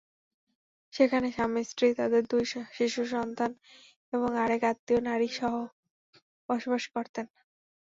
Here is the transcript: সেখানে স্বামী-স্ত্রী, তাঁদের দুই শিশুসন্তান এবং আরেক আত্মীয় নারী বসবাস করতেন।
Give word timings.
সেখানে 0.93 1.27
স্বামী-স্ত্রী, 1.31 1.87
তাঁদের 1.95 2.23
দুই 2.25 2.43
শিশুসন্তান 2.73 3.51
এবং 4.13 4.29
আরেক 4.37 4.61
আত্মীয় 4.63 5.01
নারী 5.01 5.27
বসবাস 6.49 6.83
করতেন। 6.93 7.25